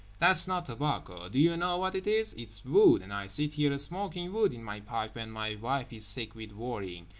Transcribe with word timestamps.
—"That's 0.17 0.47
not 0.47 0.65
tobacco. 0.65 1.29
Do 1.29 1.37
you 1.37 1.55
know 1.55 1.77
what 1.77 1.93
it 1.93 2.07
is? 2.07 2.33
It's 2.33 2.65
wood! 2.65 3.03
And 3.03 3.13
I 3.13 3.27
sit 3.27 3.53
here 3.53 3.77
smoking 3.77 4.33
wood 4.33 4.51
in 4.51 4.63
my 4.63 4.79
pipe 4.79 5.13
when 5.13 5.29
my 5.29 5.53
wife 5.53 5.93
is 5.93 6.07
sick 6.07 6.33
with 6.33 6.53
worrying…. 6.53 7.05